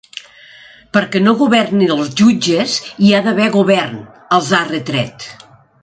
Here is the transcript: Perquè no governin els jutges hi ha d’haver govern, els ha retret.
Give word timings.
Perquè 0.97 1.21
no 1.25 1.33
governin 1.41 1.93
els 1.97 2.09
jutges 2.21 2.75
hi 3.09 3.13
ha 3.19 3.23
d’haver 3.29 3.53
govern, 3.59 3.97
els 4.39 4.53
ha 4.55 4.65
retret. 4.73 5.33